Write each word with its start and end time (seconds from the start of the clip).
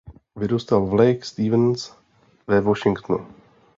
Vyrůstal 0.35 0.85
v 0.85 0.93
Lake 0.93 1.21
Stevens 1.25 1.91
ve 2.47 2.61
Washingtonu. 2.61 3.27